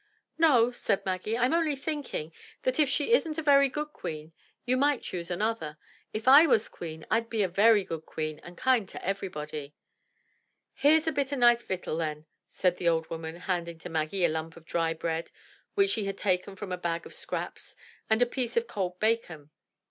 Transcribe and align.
"No," 0.39 0.71
said 0.71 1.05
Maggie, 1.05 1.37
"I'm 1.37 1.53
only 1.53 1.75
thinking 1.75 2.33
that 2.63 2.79
if 2.79 2.89
she 2.89 3.11
isn't 3.13 3.37
a 3.37 3.43
very 3.43 3.69
good 3.69 3.89
queen, 3.89 4.33
you 4.65 4.75
might 4.75 5.03
choose 5.03 5.29
another. 5.29 5.77
If 6.11 6.27
I 6.27 6.47
was 6.47 6.65
a 6.65 6.71
queen, 6.71 7.05
I'd 7.11 7.29
be 7.29 7.43
a 7.43 7.47
very 7.47 7.83
good 7.83 8.07
queen 8.07 8.39
and 8.41 8.57
kind 8.57 8.89
to 8.89 9.05
everybody."" 9.05 9.75
Here's 10.73 11.05
a 11.05 11.11
bit 11.11 11.31
o' 11.31 11.35
nice 11.35 11.61
victual, 11.61 11.97
then" 11.97 12.25
said 12.49 12.77
the 12.77 12.89
old 12.89 13.11
woman, 13.11 13.35
handing 13.41 13.77
to 13.77 13.89
Maggie 13.89 14.25
a 14.25 14.29
lump 14.29 14.57
of 14.57 14.65
dry 14.65 14.95
bread, 14.95 15.29
which 15.75 15.91
she 15.91 16.05
had 16.05 16.17
taken 16.17 16.55
from 16.55 16.71
a 16.71 16.79
bag 16.79 17.05
of 17.05 17.13
scraps, 17.13 17.75
and 18.09 18.23
a 18.23 18.25
piece 18.25 18.57
of 18.57 18.65
cold 18.65 18.99
bacon. 18.99 19.51